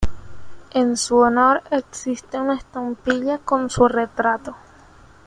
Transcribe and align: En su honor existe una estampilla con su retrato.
En 0.71 0.97
su 0.97 1.17
honor 1.17 1.61
existe 1.69 2.39
una 2.39 2.55
estampilla 2.55 3.37
con 3.37 3.69
su 3.69 3.87
retrato. 3.87 4.55